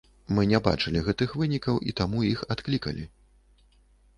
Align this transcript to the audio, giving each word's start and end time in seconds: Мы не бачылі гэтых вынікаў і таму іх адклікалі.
Мы 0.37 0.45
не 0.51 0.59
бачылі 0.67 1.03
гэтых 1.09 1.35
вынікаў 1.41 1.75
і 1.91 1.95
таму 1.99 2.25
іх 2.31 2.39
адклікалі. 2.57 3.07